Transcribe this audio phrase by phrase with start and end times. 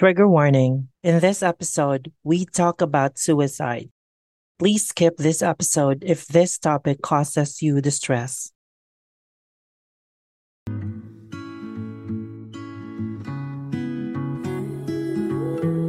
[0.00, 0.88] Trigger warning.
[1.04, 3.92] In this episode, we talk about suicide.
[4.56, 8.48] Please skip this episode if this topic causes you distress.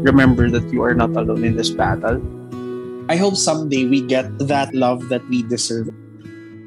[0.03, 2.19] Remember that you are not alone in this battle.
[3.07, 5.87] I hope someday we get that love that we deserve.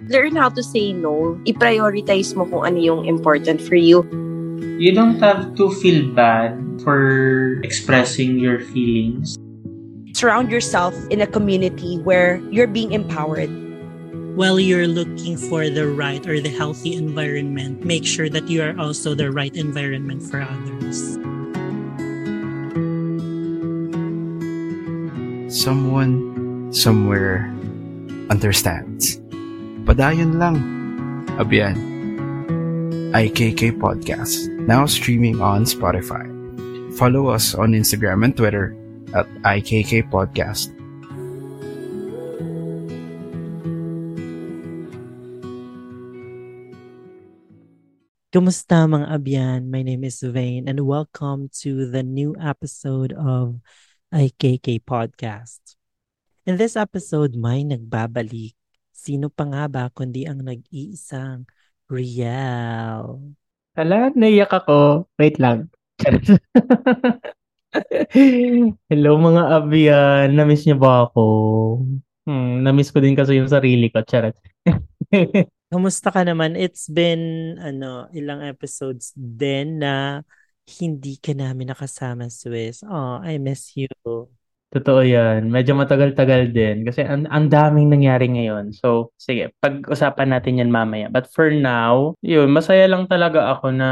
[0.08, 1.36] Learn how to say no.
[1.44, 4.00] I-prioritize mo kung ano yung important for you.
[4.74, 9.38] You don't have to feel bad for expressing your feelings.
[10.14, 13.50] Surround yourself in a community where you're being empowered.
[14.34, 18.74] While you're looking for the right or the healthy environment, make sure that you are
[18.74, 21.18] also the right environment for others.
[25.54, 27.46] Someone, somewhere,
[28.26, 29.22] understands.
[29.86, 30.58] Padayon lang.
[31.38, 31.94] Abiyan.
[33.14, 36.24] IKK Podcast, now streaming on Spotify.
[36.96, 38.72] Follow us on Instagram and Twitter
[39.12, 40.72] at IKK Podcast.
[48.32, 49.70] Kumusta mga abyan?
[49.70, 53.60] My name is Vane and welcome to the new episode of
[54.10, 55.76] IKK Podcast.
[56.48, 58.56] In this episode, may nagbabalik.
[58.90, 61.46] Sino pa nga ba kundi ang nag-iisang
[61.86, 63.36] Riel?
[63.74, 65.10] Hala, naiyak ako.
[65.18, 65.66] Wait lang.
[68.90, 70.26] Hello mga abyan.
[70.38, 71.22] Namiss niyo ba ako?
[72.22, 73.98] Hmm, namiss ko din kasi yung sarili ko.
[74.06, 74.38] Charot.
[75.74, 76.54] Kamusta ka naman?
[76.54, 80.22] It's been ano, ilang episodes din na
[80.78, 82.86] hindi ka namin nakasama, Swiss.
[82.86, 83.90] Oh, I miss you.
[84.74, 85.54] Totoo yan.
[85.54, 86.82] Medyo matagal-tagal din.
[86.82, 88.74] Kasi ang, ang daming nangyari ngayon.
[88.74, 91.06] So, sige, pag-usapan natin yan mamaya.
[91.06, 93.90] But for now, yun, masaya lang talaga ako na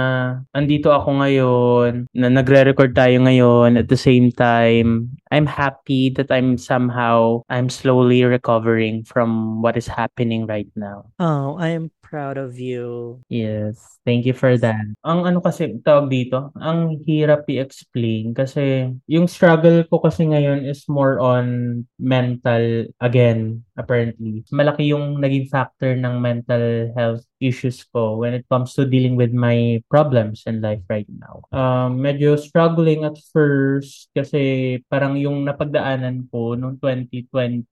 [0.51, 3.79] andito ako ngayon, na nagre-record tayo ngayon.
[3.79, 9.87] At the same time, I'm happy that I'm somehow, I'm slowly recovering from what is
[9.87, 11.07] happening right now.
[11.23, 13.17] Oh, I am proud of you.
[13.33, 14.85] Yes, thank you for that.
[15.01, 20.85] Ang ano kasi tawag dito, ang hirap i-explain kasi yung struggle ko kasi ngayon is
[20.93, 24.45] more on mental again, apparently.
[24.53, 29.35] Malaki yung naging factor ng mental health issues ko when it comes to dealing with
[29.35, 31.43] my problems in life right now.
[31.51, 37.67] Um, medyo struggling at first kasi parang yung napagdaanan ko noong 2021,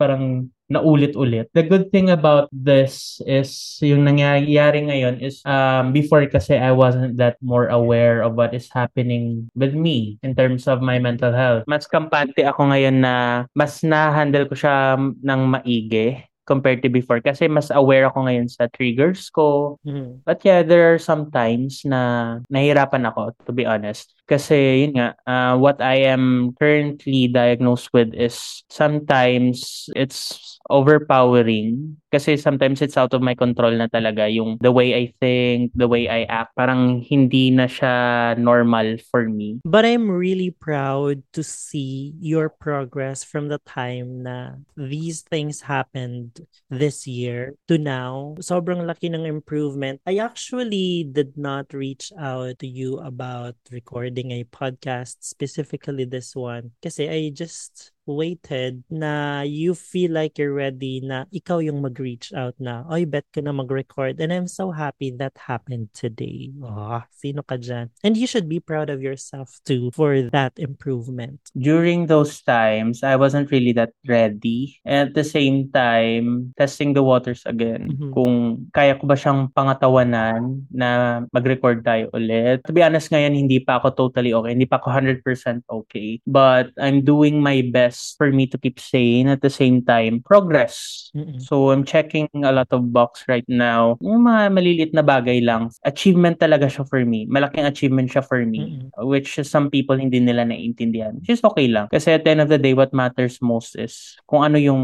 [0.00, 1.52] parang naulit-ulit.
[1.52, 7.20] The good thing about this is yung nangyayari ngayon is um, before kasi I wasn't
[7.20, 11.68] that more aware of what is happening with me in terms of my mental health.
[11.68, 17.46] Mas kampante ako ngayon na mas na-handle ko siya ng maigi compared to before kasi
[17.46, 19.78] mas aware ako ngayon sa triggers ko.
[19.86, 20.26] Mhm.
[20.26, 24.14] But yeah, there are some times na nahirapan ako to be honest.
[24.26, 32.36] Kasi yun nga, uh, what I am currently diagnosed with is sometimes it's overpowering kasi
[32.36, 36.06] sometimes it's out of my control na talaga yung the way I think, the way
[36.08, 39.60] I act, parang hindi na siya normal for me.
[39.64, 46.31] But I'm really proud to see your progress from the time na these things happened
[46.70, 48.34] this year to now.
[48.38, 50.00] Sobrang laki ng improvement.
[50.06, 56.72] I actually did not reach out to you about recording a podcast, specifically this one,
[56.82, 62.54] kasi I just waited na you feel like you're ready na ikaw yung mag-reach out
[62.58, 64.18] na, oy, bet ko na mag-record.
[64.18, 66.50] And I'm so happy that happened today.
[66.62, 67.94] Oh, sino ka dyan?
[68.02, 71.38] And you should be proud of yourself too for that improvement.
[71.54, 74.82] During those times, I wasn't really that ready.
[74.84, 77.94] And at the same time, testing the waters again.
[77.94, 78.10] Mhm.
[78.16, 78.34] Kung
[78.74, 82.64] kaya ko ba siyang pangatawanan na mag-record tayo ulit.
[82.66, 84.52] To be honest, ngayon hindi pa ako totally okay.
[84.56, 86.18] Hindi pa ako 100% okay.
[86.26, 91.08] But I'm doing my best for me to keep sane at the same time progress.
[91.16, 91.40] Mm-mm.
[91.40, 94.00] So I'm checking a lot of box right now.
[94.00, 95.70] Yung mga maliliit na bagay lang.
[95.84, 97.28] Achievement talaga siya for me.
[97.28, 98.88] Malaking achievement siya for me.
[99.04, 101.20] Which some people hindi nila naiintindihan.
[101.20, 101.88] Which is okay lang.
[101.92, 104.82] Kasi at the end of the day, what matters most is kung ano yung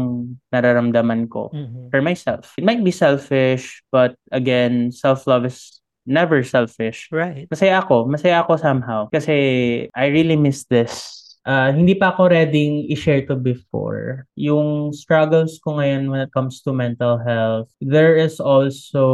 [0.53, 1.89] nararamdaman ko Mhm.
[1.91, 2.53] for myself.
[2.57, 7.05] It might be selfish, but again, self-love is never selfish.
[7.13, 7.45] Right.
[7.53, 8.09] Masaya ako.
[8.09, 9.05] Masaya ako somehow.
[9.13, 9.35] Kasi
[9.93, 14.27] I really miss this uh, hindi pa ako ready i-share to before.
[14.35, 19.05] Yung struggles ko ngayon when it comes to mental health, there is also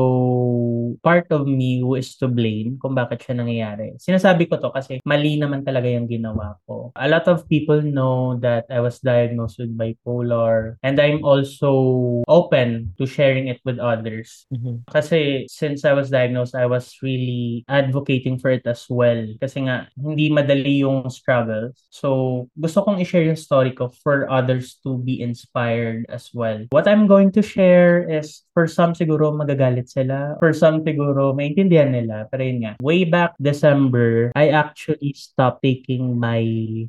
[1.03, 3.97] part of me who is to blame kung bakit siya nangyayari.
[3.99, 6.95] Sinasabi ko to kasi mali naman talaga yung ginawa ko.
[6.95, 12.95] A lot of people know that I was diagnosed with bipolar and I'm also open
[12.97, 14.47] to sharing it with others.
[14.53, 14.87] Mhm.
[14.89, 19.25] Kasi since I was diagnosed, I was really advocating for it as well.
[19.41, 21.75] Kasi nga, hindi madali yung struggles.
[21.91, 22.14] So,
[22.55, 26.65] gusto kong i-share yung story ko for others to be inspired as well.
[26.71, 30.39] What I'm going to share is, for some siguro magagalit sila.
[30.39, 32.31] For some siguro maintindihan nila.
[32.31, 36.39] Pero yun nga, way back December, I actually stopped taking my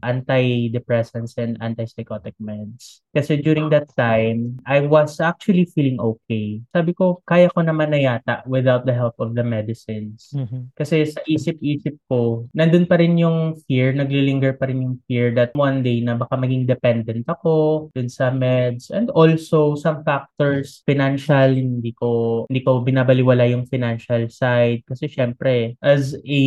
[0.07, 3.03] antidepressants and antipsychotic meds.
[3.11, 6.63] Kasi during that time, I was actually feeling okay.
[6.71, 10.31] Sabi ko, kaya ko naman na yata without the help of the medicines.
[10.37, 10.71] Mhm.
[10.77, 15.53] Kasi sa isip-isip ko, nandun pa rin yung fear, naglilinger pa rin yung fear that
[15.53, 17.55] one day na baka maging dependent ako
[17.91, 22.09] dun sa meds and also some factors financial hindi ko
[22.47, 26.41] hindi ko binabaliwala yung financial side kasi syempre as a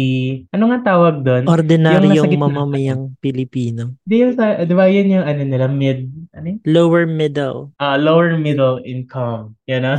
[0.49, 2.43] ano nga tawag doon Yung nasa Ordinaryong gitna.
[2.45, 3.97] mamamayang Pilipino.
[4.01, 6.59] di, yun sa- di ba yun yung ano nila mid ano yun?
[6.63, 7.73] Lower middle.
[7.75, 9.97] Ah, lower middle income you know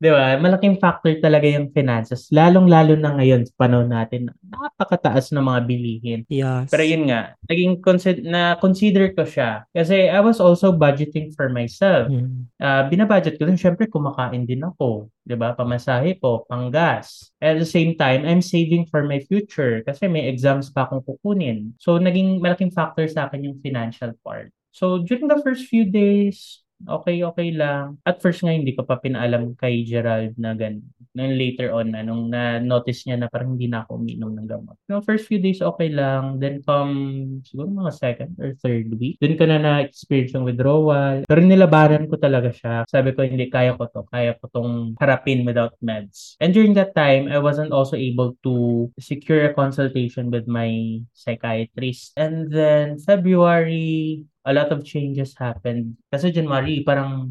[0.00, 0.32] Di ba?
[0.40, 2.32] Malaking factor talaga yung finances.
[2.32, 6.20] Lalong-lalo na ngayon sa panahon natin, napakataas ng mga bilihin.
[6.32, 6.72] Yes.
[6.72, 9.68] Pero yun nga, naging consider na consider ko siya.
[9.76, 12.08] Kasi I was also budgeting for myself.
[12.08, 12.48] Mhm.
[12.56, 15.12] Ah, binabudget ko din, syempre kumakain din ako.
[15.28, 17.28] 'di ba Pamasahe ko, panggas.
[17.36, 21.76] At the same time, I'm saving for my future kasi may exams pa akong kukunin.
[21.76, 24.48] So, naging malaking factor sa akin yung financial part.
[24.72, 28.00] So, during the first few days, okay, okay lang.
[28.06, 30.80] At first nga, hindi ko pa pinaalam kay Gerald na gan.
[31.10, 34.78] Then later on, na, nung na-notice niya na parang hindi na ako uminom ng gamot.
[34.86, 36.38] No, first few days, okay lang.
[36.38, 41.26] Then come, siguro mga second or third week, dun ko na na-experience yung withdrawal.
[41.26, 42.86] Pero nilabanan ko talaga siya.
[42.86, 44.06] Sabi ko, hindi, kaya ko to.
[44.06, 46.38] Kaya ko tong harapin without meds.
[46.38, 52.14] And during that time, I wasn't also able to secure a consultation with my psychiatrist.
[52.14, 55.94] And then, February, a lot of changes happened.
[56.10, 57.30] Kasi January, parang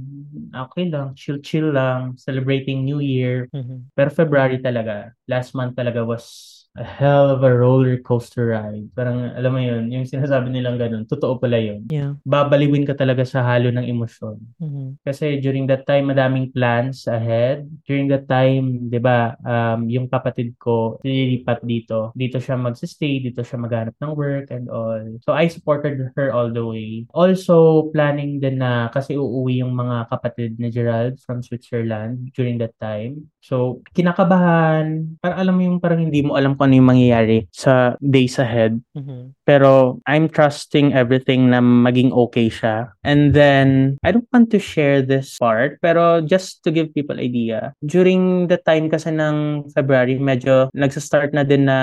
[0.56, 3.52] okay lang, chill-chill lang, celebrating New Year.
[3.52, 3.92] Mhm.
[3.92, 8.88] Pero February talaga, last month talaga was a hell of a roller coaster ride.
[8.96, 11.92] Parang, alam mo yun, yung sinasabi nilang ganun, totoo pala yun.
[11.92, 12.16] Yeah.
[12.24, 14.40] Babaliwin ka talaga sa halo ng emosyon.
[14.64, 15.04] Mhm.
[15.04, 17.68] Kasi during that time, madaming plans ahead.
[17.84, 22.16] During that time, di ba, um, yung kapatid ko, nililipat dito.
[22.16, 25.04] Dito siya magsistay, dito siya maghanap ng work and all.
[25.28, 27.04] So, I supported her all the way.
[27.12, 32.72] Also, planning din na, kasi uuwi yung mga kapatid ni Gerald from Switzerland during that
[32.80, 33.28] time.
[33.44, 35.20] So, kinakabahan.
[35.20, 38.78] Parang alam mo yung parang hindi mo alam kung ano yung mangyayari sa days ahead.
[38.94, 39.34] Mhm.
[39.42, 42.94] Pero I'm trusting everything na maging okay siya.
[43.02, 47.74] And then, I don't want to share this part, pero just to give people idea,
[47.82, 51.80] during the time kasi ng February, medyo nagsa-start na din na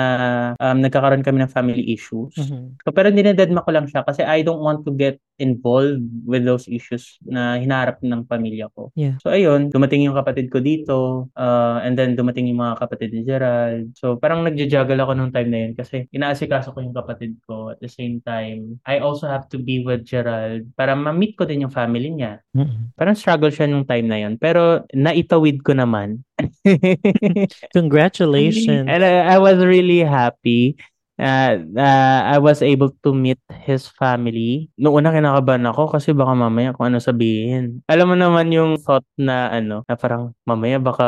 [0.63, 2.31] um, nagkakaroon kami ng family issues.
[2.39, 2.79] Mhm.
[2.87, 6.65] So, pero dinededma ko lang siya kasi I don't want to get involved with those
[6.65, 8.89] issues na hinaharap ng pamilya ko.
[8.97, 9.21] Yeah.
[9.21, 13.21] So, ayun, dumating yung kapatid ko dito, uh, and then dumating yung mga kapatid ni
[13.21, 13.93] Gerald.
[13.97, 17.71] So, parang nagja-juggle ako nung time na yun kasi inaasikaso ko yung kapatid ko.
[17.71, 21.63] At the same time, I also have to be with Gerald para ma-meet ko din
[21.63, 22.43] yung family niya.
[22.51, 22.91] Mhm.
[22.99, 24.35] Parang struggle siya nung time na yun.
[24.35, 26.27] Pero, naitawid ko naman.
[27.77, 28.91] Congratulations.
[28.91, 30.75] And I, I was really happy.
[31.17, 34.69] Uh, uh, I was able to meet his family.
[34.77, 37.81] Noong una kinakabahan ako kasi baka mamaya kung ano sabihin.
[37.89, 41.07] Alam mo naman yung thought na ano, na parang mamaya baka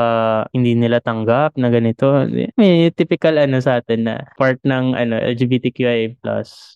[0.52, 2.26] hindi nila tanggap na ganito.
[2.58, 6.18] May typical ano sa atin na part ng ano LGBTQIA+.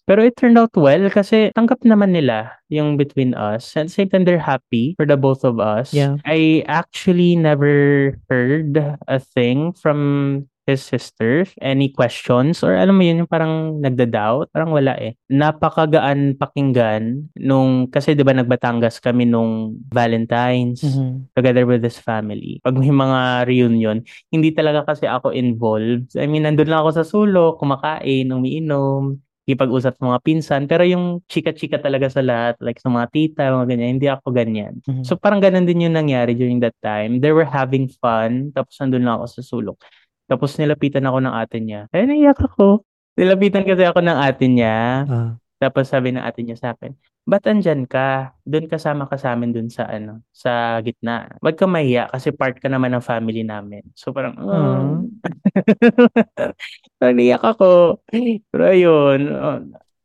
[0.05, 3.73] Pero it turned out well kasi tanggap naman nila yung between us.
[3.77, 5.93] And at the same time, they're happy for the both of us.
[5.93, 6.17] Yeah.
[6.25, 11.51] I actually never heard a thing from his sisters?
[11.59, 12.63] Any questions?
[12.63, 14.51] Or alam mo yun, yung parang nagda-doubt?
[14.51, 15.15] Parang wala eh.
[15.27, 21.35] Napakagaan pakinggan nung, kasi di ba nagbatangas kami nung Valentine's Mhm.
[21.35, 22.59] together with his family.
[22.63, 23.97] Pag may mga reunion,
[24.31, 26.15] hindi talaga kasi ako involved.
[26.15, 30.61] I mean, nandun lang ako sa sulok, kumakain, umiinom, ikipag-usap sa mga pinsan.
[30.71, 34.79] Pero yung chika-chika talaga sa lahat, like sa mga tita, mga ganyan, hindi ako ganyan.
[34.87, 35.03] Mhm.
[35.03, 37.19] So parang ganun din yung nangyari during that time.
[37.19, 39.83] They were having fun, tapos nandun lang ako sa sulok.
[40.27, 41.87] Tapos nilapitan ako ng ate niya.
[41.91, 42.83] Ay, naiyak ako.
[43.19, 44.77] Nilapitan kasi ako ng ate niya.
[45.05, 45.31] Ah.
[45.59, 46.91] Tapos sabi ng ate niya sa akin,
[47.23, 48.35] ba't andyan ka?
[48.43, 51.31] Doon kasama ka sa amin doon sa ano, sa gitna.
[51.39, 52.11] Ba't ka mahiya?
[52.11, 53.83] Kasi part ka naman ng family namin.
[53.95, 55.07] So parang, oh.
[56.99, 58.03] parang naiyak ako.
[58.51, 59.21] Pero ayun,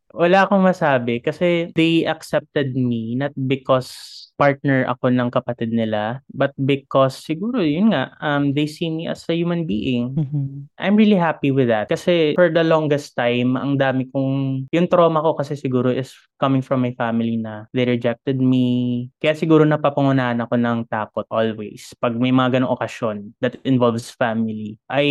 [0.09, 6.55] Wala akong masabi kasi they accepted me not because partner ako ng kapatid nila, but
[6.55, 10.15] because siguro yun nga, um, they see me as a human being.
[10.15, 10.71] Mhm.
[10.79, 11.91] I'm really happy with that.
[11.91, 16.63] Kasi for the longest time, ang dami kong, yung trauma ko kasi siguro is coming
[16.63, 19.09] from my family na they rejected me.
[19.19, 21.91] Kaya siguro napapangunahan ako ng takot always.
[21.99, 24.79] Pag may mga ganong okasyon that involves family.
[24.87, 25.03] I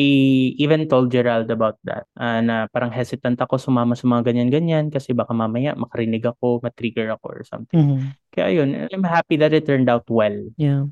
[0.56, 2.08] even told Gerald about that.
[2.16, 7.10] ah, na parang hesitant ako sumama sa mga ganyan-ganyan kasi baka mamaya makarinig ako, matrigger
[7.12, 7.76] ako or something.
[7.76, 7.98] Mhm.
[8.30, 10.36] Kaya yun, I'm happy that it turned out well.
[10.56, 10.86] Yeah.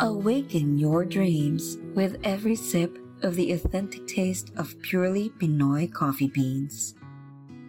[0.00, 6.94] Awaken your dreams with every sip of the authentic taste of purely Pinoy coffee beans.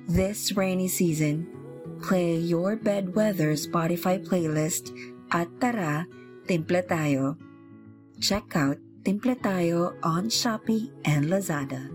[0.07, 1.47] This rainy season,
[2.01, 4.93] play your bedweather Spotify playlist
[5.31, 6.05] at Tara,
[6.47, 7.37] Timple Tayo.
[8.21, 11.89] Check out Timple Tayo on Shopee and Lazada.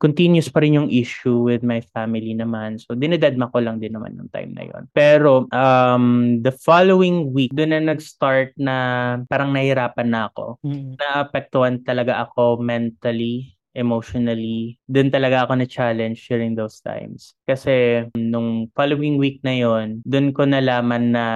[0.00, 2.80] Continuous pa rin yung issue with my family naman.
[2.80, 4.88] So, dinededma ko lang din naman yung time na yon.
[4.96, 8.76] Pero, um, the following week, doon na nag-start na
[9.28, 10.56] parang nahirapan na ako.
[10.64, 10.96] Mhm.
[10.96, 14.78] Naapektuhan talaga ako mentally, emotionally.
[14.90, 17.38] Doon talaga ako na-challenge during those times.
[17.46, 21.26] Kasi nung following week na yon, doon ko nalaman na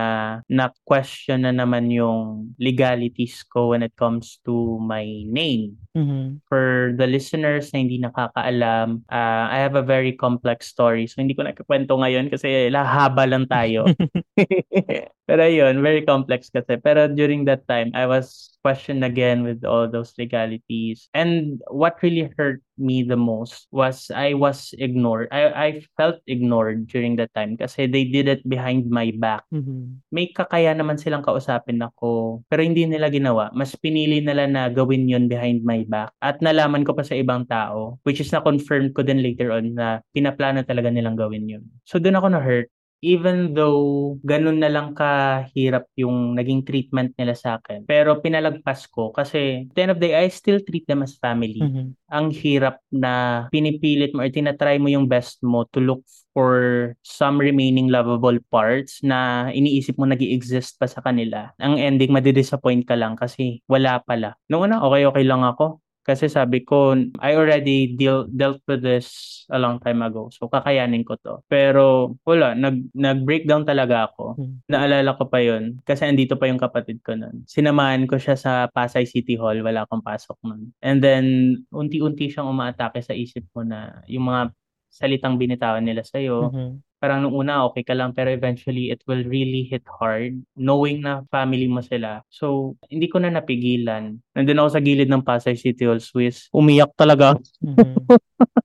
[0.51, 5.79] na-question na naman yung legalities ko when it comes to my name.
[5.95, 6.43] Mhm.
[6.51, 11.07] For the listeners na hindi nakakaalam, uh, I have a very complex story.
[11.07, 13.87] So, hindi ko nakakwento ngayon kasi lahaba lang tayo.
[15.25, 16.77] Pero yun, very complex kasi.
[16.77, 21.09] Pero during that time, I was questioned again with all those legalities.
[21.13, 25.29] And what really hurt me the most was I was ignored.
[25.33, 29.45] I, I felt ignored during that time kasi they did it behind my back.
[29.53, 30.01] Mhm.
[30.13, 33.53] May kakaya naman silang kausapin ako, pero hindi nila ginawa.
[33.53, 36.13] Mas pinili nila na gawin yun behind my back.
[36.21, 40.01] At nalaman ko pa sa ibang tao, which is na-confirm ko din later on na
[40.13, 41.65] pinaplano talaga nilang gawin yun.
[41.85, 42.69] So doon ako na-hurt.
[43.05, 47.85] Even though ganun na lang kahirap yung naging treatment nila sa akin.
[47.85, 51.21] Pero pinalagpas ko kasi at the end of the day, I still treat them as
[51.21, 51.93] family Mhm.
[52.09, 56.01] ang hirap na pinipilit mo or tinatry mo yung best mo to look
[56.33, 61.53] for some remaining lovable parts na iniisip mo nag exist pa sa kanila.
[61.61, 64.35] Ang ending, madidisappoint ka lang kasi wala pala.
[64.49, 65.84] Noong una, okay-okay lang ako.
[66.05, 69.09] Kasi sabi ko, I already deal, dealt with this
[69.49, 70.29] a long time ago.
[70.29, 71.41] So, kakayanin ko to.
[71.49, 72.53] Pero, wala.
[72.53, 74.37] Nag, nag-breakdown talaga ako.
[74.37, 74.61] Hmm.
[74.69, 75.81] Naalala ko pa yun.
[75.89, 77.49] Kasi andito pa yung kapatid ko nun.
[77.49, 79.65] Sinamahan ko siya sa Pasay City Hall.
[79.65, 80.77] Wala akong pasok nun.
[80.85, 81.25] And then,
[81.73, 84.53] unti-unti siyang umaatake sa isip mo na yung mga
[84.95, 86.55] salitang binitawan nila sa'yo.
[86.55, 86.69] Mhm.
[87.03, 88.15] Parang nung una, okay ka lang.
[88.15, 90.41] Pero eventually, it will really hit hard.
[90.57, 92.23] Knowing na family mo sila.
[92.31, 94.23] So, hindi ko na napigilan.
[94.33, 96.49] Nandun ako sa gilid ng Pasay City Hall, Swiss.
[96.55, 97.37] Umiyak talaga.
[97.61, 98.07] Mhm.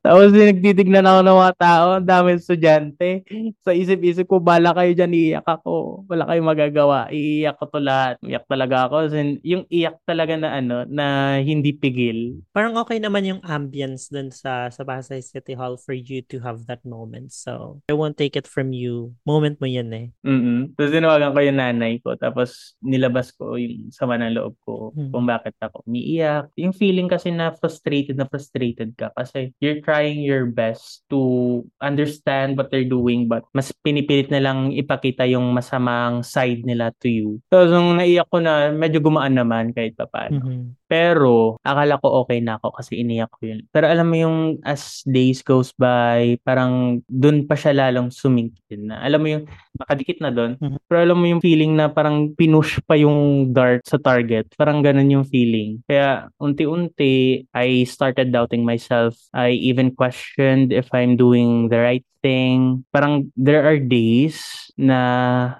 [0.00, 3.20] Tapos nagtitignan ako ng mga tao, ang dami estudyante.
[3.60, 6.08] Sa isip-isip ko, bala kayo dyan, iiyak ako.
[6.08, 7.12] Wala kayong magagawa.
[7.12, 8.16] Iiyak ko to lahat.
[8.24, 9.12] Iyak talaga ako.
[9.12, 12.40] In, yung iyak talaga na ano, na hindi pigil.
[12.48, 16.64] Parang okay naman yung ambience dun sa sa Pasay City Hall for you to have
[16.64, 17.28] that moment.
[17.28, 19.12] So, I won't take it from you.
[19.28, 20.08] Moment mo yun eh.
[20.24, 22.16] mm Tapos tinawagan ko yung nanay ko.
[22.16, 25.12] Tapos nilabas ko yung sama ng loob ko Hmm.
[25.12, 26.48] kung bakit ako umiiyak.
[26.56, 32.54] Yung feeling kasi na frustrated na frustrated ka kasi you're trying your best to understand
[32.54, 37.42] what they're doing but mas pinipilit na lang ipakita yung masamang side nila to you.
[37.50, 40.38] So, nung naiyak ko na, medyo gumaan naman kahit pa paano.
[40.38, 40.79] Mhm.
[40.90, 43.62] Pero, akala ko okay na ako kasi iniyak ko yun.
[43.70, 48.98] Pero alam mo yung as days goes by, parang dun pa siya lalong sumingkin na.
[49.06, 49.44] Alam mo yung
[49.78, 50.58] nakadikit na dun.
[50.58, 50.82] Mhm.
[50.90, 54.50] Pero alam mo yung feeling na parang pinush pa yung dart sa target.
[54.58, 55.78] Parang ganun yung feeling.
[55.86, 59.14] Kaya unti-unti, I started doubting myself.
[59.30, 62.84] I even questioned if I'm doing the right thing.
[62.92, 64.42] Parang there are days
[64.76, 64.98] na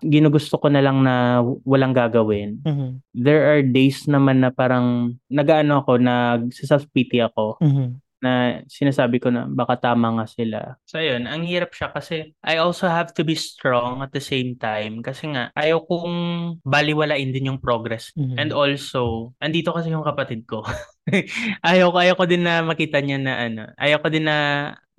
[0.00, 3.04] ginugusto ko na lang na walang gagawin Mhm.
[3.12, 8.02] there are days naman na parang nagaano ako, nag-self-pity ako Mhm.
[8.20, 10.76] na sinasabi ko na baka tama nga sila.
[10.84, 14.60] So yun, ang hirap siya kasi I also have to be strong at the same
[14.60, 16.12] time kasi nga ayaw kong
[16.60, 18.12] baliwalain din yung progress.
[18.12, 18.36] Mhm.
[18.36, 20.60] And also, andito kasi yung kapatid ko.
[21.64, 24.36] ayaw ko, ayaw ko din na makita niya na ano, ayaw ko din na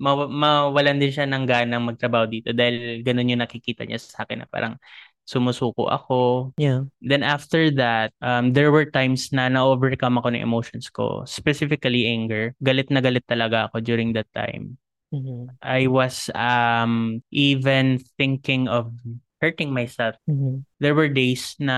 [0.02, 4.44] maw- mawalan din siya ng ganang magtrabaho dito dahil ganun yung nakikita niya sa akin
[4.44, 4.82] na parang
[5.25, 6.86] sumusuko ako, Yeah.
[7.01, 12.54] Then after that, um, there were times na na-overcome ako ng emotions ko, specifically anger.
[12.62, 14.78] Galit na galit talaga ako during that time.
[15.12, 15.51] Mhm.
[15.60, 18.96] I was um, even thinking of
[19.42, 20.16] hurting myself.
[20.30, 20.64] Mhm.
[20.78, 21.78] There were days na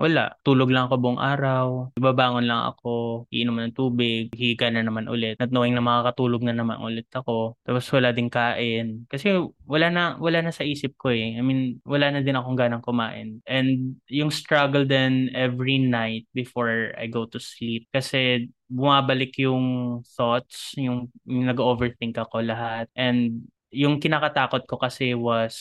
[0.00, 5.08] wala, tulog lang ako buong araw, babangon lang ako, iinom ng tubig, higa na naman
[5.12, 7.56] ulit, not knowing na makakatulog na naman ulit ako.
[7.64, 9.04] Tapos wala ding kain.
[9.12, 9.36] Kasi
[9.68, 11.36] wala na, wala na sa isip ko eh.
[11.36, 13.44] I mean, wala na din akong ganang kumain.
[13.44, 17.92] And yung struggle then every night before I go to sleep.
[17.92, 22.88] Kasi bumabalik yung thoughts, yung, yung nag-overthink ako lahat.
[22.96, 25.56] And yung kinakatakot ko kasi was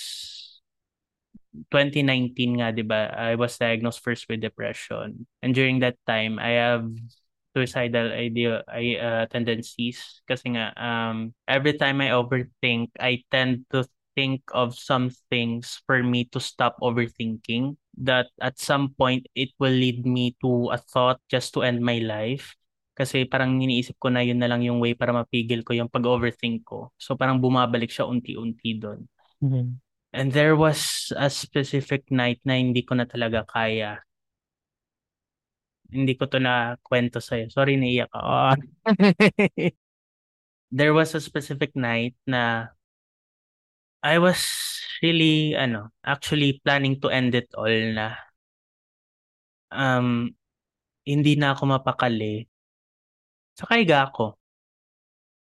[1.70, 3.12] 2019 nga, di ba?
[3.12, 5.28] I was diagnosed first with depression.
[5.44, 6.88] And during that time, I have
[7.52, 13.84] suicidal idea I uh, tendencies kasi nga um every time I overthink I tend to
[14.16, 17.76] think of some things for me to stop overthinking
[18.08, 22.00] that at some point it will lead me to a thought just to end my
[22.00, 22.56] life
[22.96, 26.62] kasi parang iniisip ko na yun na lang yung way para mapigil ko yung pag-overthink
[26.68, 26.92] ko.
[27.00, 29.08] So parang bumabalik siya unti-unti doon.
[29.42, 29.82] Mhm.
[30.12, 34.04] And there was a specific night na hindi ko na talaga kaya.
[35.88, 37.48] Hindi ko to na kwento sa'yo.
[37.52, 38.60] Sorry, naiyak ako.
[40.72, 42.72] there was a specific night na
[44.04, 44.44] I was
[45.04, 48.16] really, ano, actually planning to end it all na
[49.72, 50.28] um,
[51.08, 52.46] hindi na ako mapakali.
[53.56, 54.36] Sa kaiga ako.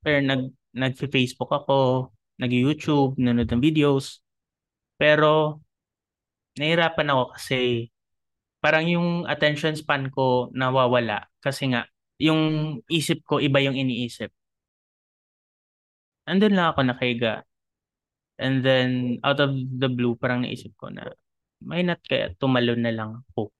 [0.03, 4.23] Pero nag, nag-Facebook ako, nag-YouTube, nanonood ng videos.
[4.99, 5.63] Pero,
[6.59, 7.87] nahirapan ako kasi
[8.59, 11.87] parang yung attention span ko nawawala kasi nga
[12.19, 14.31] yung isip ko iba yung iniisip.
[16.27, 17.45] Andun lang ako nakahiga.
[18.39, 21.11] And then out of the blue parang naisip ko na
[21.59, 23.51] may not kaya tumalon na lang ako.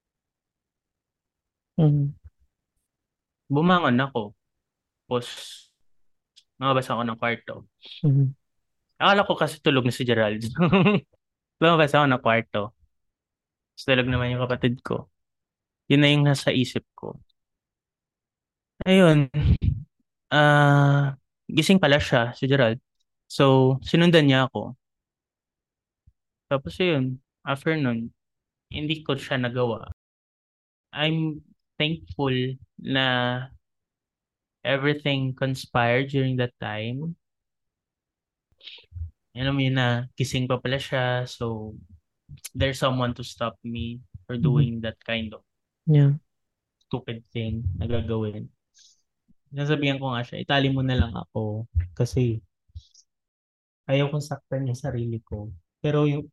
[1.77, 2.19] Mhm.
[3.49, 4.37] Bumangon ako.
[5.09, 5.27] Tapos
[6.61, 7.55] lumabas ako ng kwarto.
[8.05, 8.35] Mhm.
[8.99, 10.43] Akala ko kasi tulog na si Gerald.
[11.61, 12.61] lumabas ako ng kwarto.
[13.73, 15.09] Tapos tulog naman yung kapatid ko.
[15.91, 17.19] Yun na yung nasa isip ko.
[18.87, 19.29] Ayun.
[20.31, 21.17] Ah,
[21.49, 22.77] gising pala siya, si Gerald.
[23.25, 24.77] So, sinundan niya ako.
[26.49, 28.13] Tapos yun, after nun,
[28.73, 29.91] hindi ko siya nagawa.
[30.93, 31.41] I'm
[31.77, 32.33] thankful
[32.77, 33.47] na
[34.63, 37.15] everything conspired during that time.
[39.39, 41.23] Alam mo yun na, gising pa pala siya.
[41.23, 41.71] So,
[42.51, 45.41] there's someone to stop me for doing that kind of
[45.89, 46.19] Yeah.
[46.85, 48.51] stupid thing na gagawin.
[49.49, 51.65] Nasabihan ko nga siya, itali mo na lang ako
[51.97, 52.43] kasi
[53.89, 55.49] ayaw kong saktan yung sarili ko.
[55.81, 56.29] Pero yung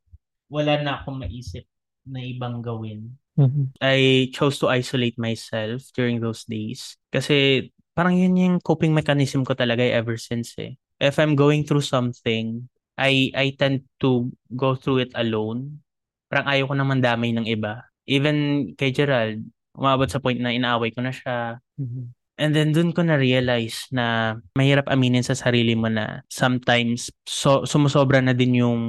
[0.51, 1.65] wala na akong maisip
[2.05, 3.17] na ibang gawin.
[3.39, 3.73] Mhm.
[3.81, 9.57] I chose to isolate myself during those days kasi parang yun yung coping mechanism ko
[9.57, 10.77] talaga ever since eh.
[10.97, 15.85] If I'm going through something, I I tend to go through it alone.
[16.27, 17.87] Parang ayaw ko naman damay ng iba.
[18.09, 19.45] Even kay Gerald,
[19.77, 21.61] umabot sa point na inaaway ko na siya.
[21.77, 22.17] Mhm.
[22.37, 28.21] And then dun ko na-realize na mahirap aminin sa sarili mo na sometimes so, sumusobra
[28.21, 28.81] na din yung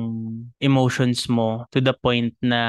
[0.60, 2.60] emotions mo to the point na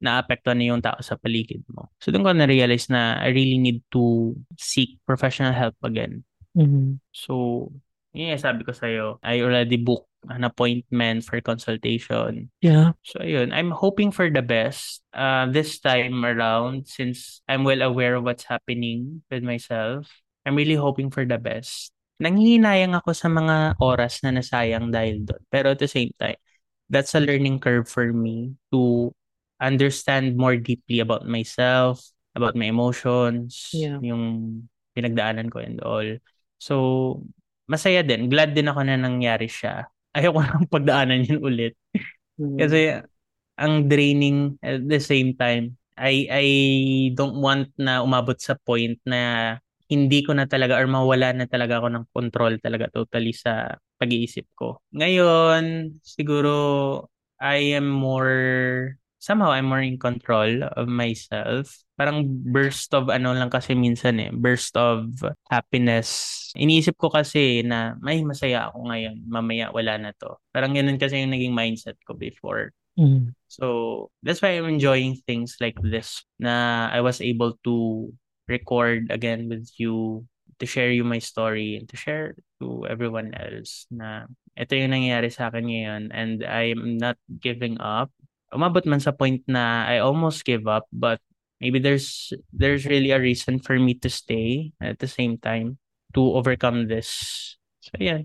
[0.00, 1.92] naapektuhan na yung tao sa paligid mo.
[2.00, 6.24] So dun ko na-realize na I really need to seek professional help again.
[6.56, 7.04] Mhm.
[7.12, 7.68] So,
[8.16, 12.50] yung sabi ko sa'yo, I already booked an appointment for consultation.
[12.60, 12.92] Yeah.
[13.02, 18.14] So, ayun, I'm hoping for the best uh, this time around since I'm well aware
[18.16, 20.08] of what's happening with myself.
[20.44, 21.90] I'm really hoping for the best.
[22.22, 25.42] Nanghihinayang ako sa mga oras na nasayang dahil doon.
[25.50, 26.38] Pero at the same time,
[26.92, 29.10] that's a learning curve for me to
[29.58, 32.04] understand more deeply about myself,
[32.36, 33.98] about my emotions, Yeah.
[34.04, 36.06] yung pinagdaanan ko and all.
[36.60, 36.74] So,
[37.66, 38.28] masaya din.
[38.30, 39.88] Glad din ako na nangyari siya.
[40.14, 41.74] Ayoko nang pagdaanan yun ulit.
[42.38, 42.58] Mhm.
[42.58, 42.98] Kasi
[43.58, 45.76] ang draining at the same time.
[45.94, 46.46] I I
[47.14, 49.54] don't want na umabot sa point na
[49.86, 54.48] hindi ko na talaga or mawala na talaga ako ng control talaga totally sa pag-iisip
[54.58, 54.80] ko.
[54.96, 56.52] Ngayon, siguro
[57.38, 61.83] I am more somehow I'm more in control of myself.
[61.94, 65.14] Parang burst of ano lang kasi minsan eh, burst of
[65.46, 66.50] happiness.
[66.58, 70.34] Iniisip ko kasi na may masaya ako ngayon, mamaya wala na to.
[70.50, 72.74] Parang ganun kasi yung naging mindset ko before.
[72.98, 73.34] Mhm.
[73.46, 78.10] So, that's why I'm enjoying things like this na I was able to
[78.50, 80.26] record again with you,
[80.58, 85.30] to share you my story, and to share to everyone else na ito yung nangyayari
[85.30, 88.10] sa akin ngayon and I'm not giving up.
[88.54, 91.18] Umabot man sa point na I almost give up but
[91.60, 95.78] maybe there's there's really a reason for me to stay at the same time
[96.14, 97.56] to overcome this.
[97.80, 98.22] So, yeah.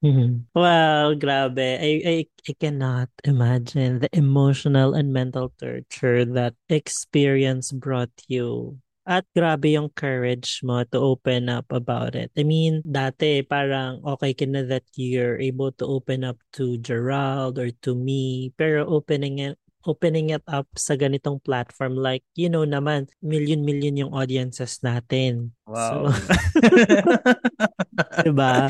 [0.00, 0.48] Mhm.
[0.56, 1.60] Wow, grabe.
[1.60, 2.16] I, I
[2.48, 8.80] I cannot imagine the emotional and mental torture that experience brought you.
[9.04, 12.32] At grabe yung courage mo to open up about it.
[12.38, 17.58] I mean, dati parang okay ka na that you're able to open up to Gerald
[17.60, 18.52] or to me.
[18.56, 24.12] Pero opening it opening it up sa ganitong platform like, you know naman, million-million yung
[24.12, 25.52] audiences natin.
[25.66, 26.12] So, Wow.
[28.26, 28.68] diba?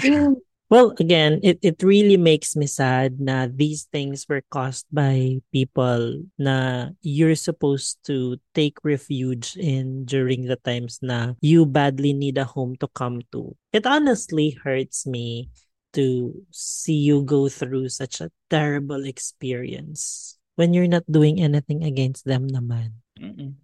[0.70, 6.23] Well, again, it, it really makes me sad na these things were caused by people
[6.38, 12.46] na you're supposed to take refuge in during the times na you badly need a
[12.46, 13.59] home to come to.
[13.75, 15.51] It honestly hurts me
[15.99, 22.29] to see you go through such a terrible experience when you're not doing anything against
[22.29, 23.01] them naman.
[23.16, 23.57] Mm-mm.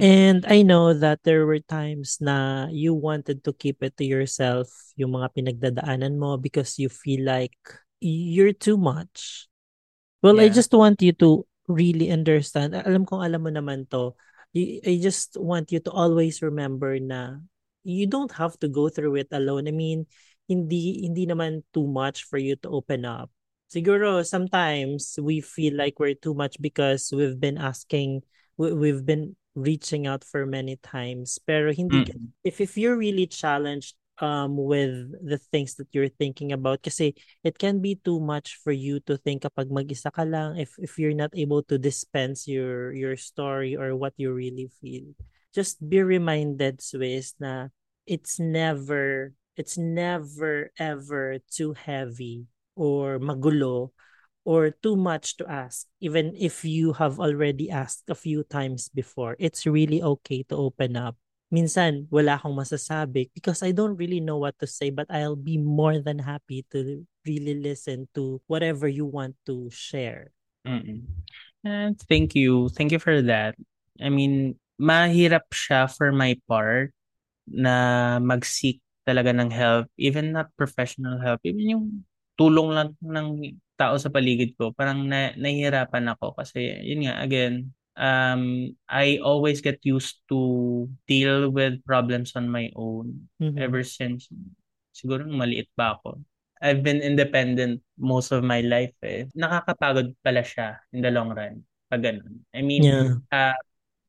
[0.00, 4.72] And I know that there were times na you wanted to keep it to yourself,
[4.96, 7.52] yung mga pinagdadaanan mo because you feel like
[8.00, 9.46] you're too much.
[10.24, 10.56] Well, I Yeah.
[10.56, 12.72] just want you to really understand.
[12.72, 14.16] Alam kong alam mo naman to.
[14.56, 17.44] I just want you to always remember na
[17.84, 19.68] you don't have to go through it alone.
[19.68, 20.08] I mean,
[20.48, 23.28] hindi hindi naman too much for you to open up.
[23.72, 28.22] Siguro sometimes we feel like we're too much because we've been asking
[28.56, 31.38] we, we've been reaching out for many times.
[31.42, 32.30] Pero hindi Mm.
[32.44, 37.58] if if you're really challenged um with the things that you're thinking about kasi it
[37.58, 41.16] can be too much for you to think kapag mag-isa ka lang if if you're
[41.16, 45.02] not able to dispense your your story or what you really feel.
[45.50, 47.74] Just be reminded Swiss na
[48.06, 53.90] it's never it's never ever too heavy or magulo
[54.44, 59.36] or too much to ask even if you have already asked a few times before
[59.38, 61.16] it's really okay to open up
[61.48, 65.56] minsan wala akong masasabi because I don't really know what to say but I'll be
[65.56, 70.34] more than happy to really listen to whatever you want to share
[70.64, 71.04] Mm-mm.
[71.64, 72.68] And thank you.
[72.68, 73.54] Thank you for that.
[74.00, 76.92] I mean, mahirap siya for my part
[77.44, 81.84] na mag-seek talaga ng help, even not professional help, even yung
[82.34, 83.28] tulong lang ng
[83.74, 89.58] tao sa paligid ko, parang na, nahihirapan ako kasi yun nga, again, um, I always
[89.62, 93.58] get used to deal with problems on my own Mhm.
[93.58, 94.30] ever since
[94.94, 96.22] siguro nung maliit pa ako.
[96.62, 99.26] I've been independent most of my life eh.
[99.36, 101.60] Nakakapagod pala siya in the long run.
[101.90, 102.40] Pag ganun.
[102.54, 103.58] I mean, yeah uh,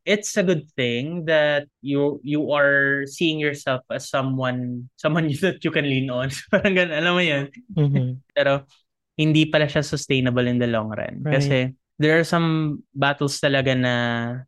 [0.05, 5.71] it's a good thing that you you are seeing yourself as someone someone that you
[5.73, 6.29] can lean on.
[6.53, 7.45] Parang ganun, alam mo yun.
[7.73, 8.21] Mhm.
[8.31, 8.69] Pero
[9.17, 11.25] hindi pala siya sustainable in the long run.
[11.25, 11.41] Right.
[11.41, 11.57] Kasi
[11.97, 13.93] there are some battles talaga na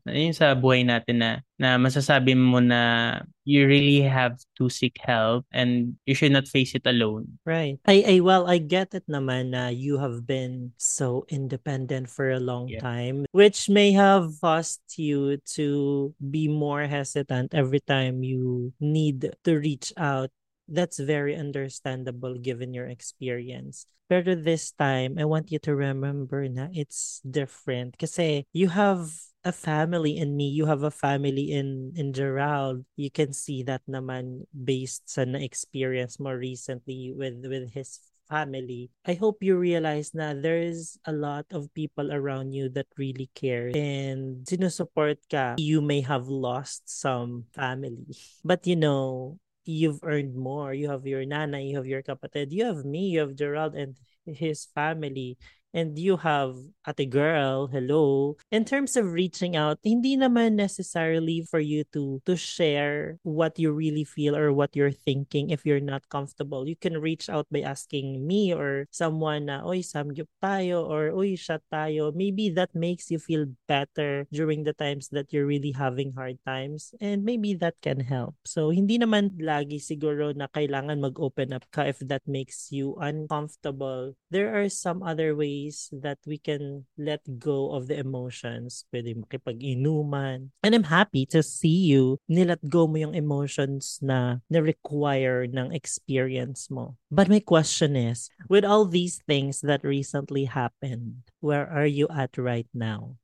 [0.03, 5.47] yun sa buhay natin na na masasabi mo na you really have to seek help
[5.55, 7.39] and you should not face it alone.
[7.47, 7.79] Right.
[7.87, 12.43] I, I well, I get it naman na you have been so independent for a
[12.43, 12.83] long Yeah.
[12.83, 19.51] time, which may have caused you to be more hesitant every time you need to
[19.55, 20.29] reach out.
[20.67, 23.87] That's very understandable given your experience.
[24.07, 29.11] Pero this time, I want you to remember na it's different kasi you have
[29.43, 32.87] a family in me, you have a family in in Gerald.
[32.95, 38.91] You can see that naman based sa na-experience more recently with with his family.
[39.07, 43.71] I hope you realize na there's a lot of people around you that really care
[43.71, 45.55] and sinusupport ka.
[45.59, 48.07] You may have lost some family,
[48.43, 50.73] but you know, you've earned more.
[50.73, 53.95] You have your nana, you have your kapatid, you have me, you have Gerald and
[54.25, 55.37] his family
[55.73, 56.55] and you have
[56.87, 58.37] ate girl, hello.
[58.51, 63.75] In terms of reaching out, hindi naman necessarily for you to to share what you
[63.75, 66.67] really feel or what you're thinking if you're not comfortable.
[66.67, 71.35] You can reach out by asking me or someone na, oy, samgyup tayo or oy,
[71.35, 72.15] shot tayo.
[72.15, 76.95] Maybe that makes you feel better during the times that you're really having hard times
[77.03, 78.39] and maybe that can help.
[78.47, 84.15] So, hindi naman lagi siguro na kailangan mag-open up ka if that makes you uncomfortable.
[84.31, 85.56] There are some other ways
[85.91, 88.85] that we can let go of the emotions.
[88.93, 90.53] Pwede makipag-inuman.
[90.61, 96.69] And I'm happy to see you nilet go mo yung emotions na na-require ng experience
[96.69, 96.95] mo.
[97.09, 102.37] But my question is, with all these things that recently happened, where are you at
[102.37, 103.17] right now?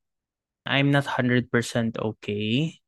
[0.65, 1.52] I'm not 100%
[2.00, 2.80] okay.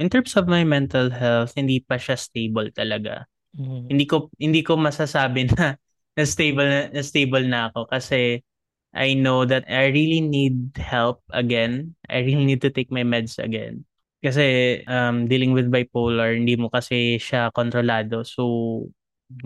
[0.00, 3.28] In terms of my mental health, hindi pa siya stable talaga.
[3.56, 3.92] Mhm.
[3.92, 5.76] Hindi ko hindi ko masasabi na
[6.16, 8.44] na stable na, na stable na ako kasi
[8.90, 11.94] I know that I really need help again.
[12.10, 13.86] I really need to take my meds again.
[14.20, 18.26] Kasi um, dealing with bipolar, hindi mo kasi siya kontrolado.
[18.26, 18.84] So,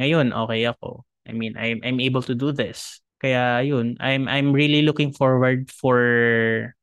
[0.00, 1.04] ngayon, okay ako.
[1.28, 3.03] I mean, I'm I'm able to do this.
[3.24, 5.96] Kaya yun, I'm I'm really looking forward for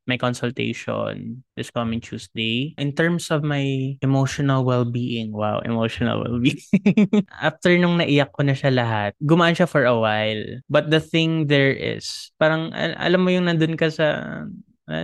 [0.09, 2.73] my consultation this coming Tuesday.
[2.81, 6.57] In terms of my emotional well-being, wow, emotional well-being.
[7.45, 10.65] After nung naiyak ko na siya lahat, gumaan siya for a while.
[10.65, 14.41] But the thing there is, parang al- alam mo yung nandun ka sa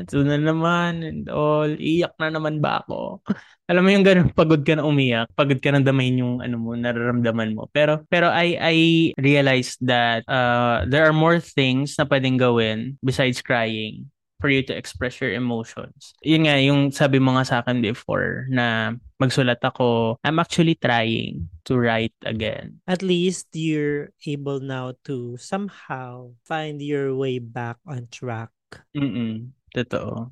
[0.04, 3.24] ito na naman and all, iyak na naman ba ako?
[3.72, 6.72] Alam mo yung ganun, pagod ka na umiyak, pagod ka na damahin yung ano mo,
[6.76, 7.68] nararamdaman mo.
[7.76, 8.78] Pero pero I I
[9.20, 14.08] realized that uh, there are more things na pwedeng gawin besides crying
[14.40, 16.14] for you to express your emotions.
[16.22, 21.50] Yun nga, yung sabi mo nga sa akin before na magsulat ako, I'm actually trying
[21.66, 22.80] to write again.
[22.86, 28.54] At least you're able now to somehow find your way back on track.
[28.94, 29.57] Mm-mm.
[29.76, 30.32] Totoo.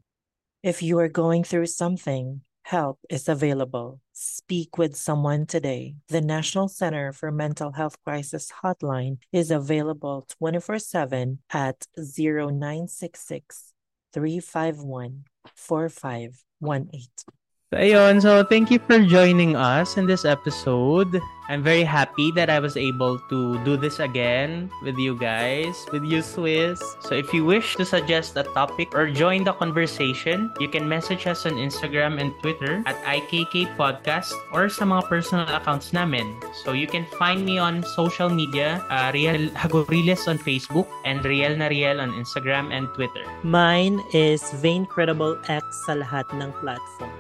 [0.64, 4.02] If you are going through something, help is available.
[4.14, 5.96] Speak with someone today.
[6.10, 13.74] The National Center for Mental Health Crisis Hotline is available 24 7 at 0966
[14.14, 17.02] 351 4518.
[17.74, 18.22] So, ayun.
[18.22, 21.18] So, thank you for joining us in this episode.
[21.50, 26.06] I'm very happy that I was able to do this again with you guys, with
[26.06, 26.78] you, Swiss.
[27.02, 31.26] So, if you wish to suggest a topic or join the conversation, you can message
[31.26, 36.38] us on Instagram and Twitter at IKK Podcast or sa mga personal accounts namin.
[36.62, 41.58] So, you can find me on social media, uh, Riel Hagoriles on Facebook and Riel
[41.58, 43.26] na Riel on Instagram and Twitter.
[43.42, 47.15] Mine is Vaincredible X sa lahat ng platforms.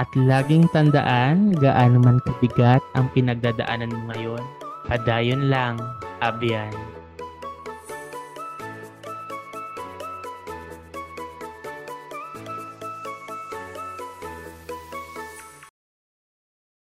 [0.00, 4.42] At laging tandaan, gaano man kabigat ang pinagdadaanan mo ngayon,
[4.88, 5.76] padayon lang,
[6.24, 6.97] abyan.